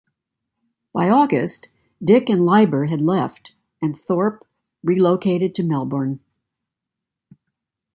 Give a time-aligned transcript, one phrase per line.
[0.93, 1.69] By August,
[2.03, 3.53] Dick and Liber had left,
[3.83, 4.43] and Thorpe
[4.83, 6.21] relocated to Melbourne.